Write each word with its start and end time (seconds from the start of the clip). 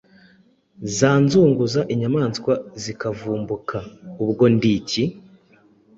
zanzunguza 0.97 1.81
inyamaswa 1.93 2.53
zikavumbuka. 2.81 3.77
Ubwo 4.23 4.43
ndi 4.55 4.69
iki? 4.79 5.03